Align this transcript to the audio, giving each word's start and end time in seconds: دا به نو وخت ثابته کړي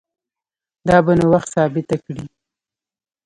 دا 0.87 0.97
به 1.05 1.13
نو 1.19 1.25
وخت 1.33 1.49
ثابته 1.55 1.95
کړي 2.03 2.25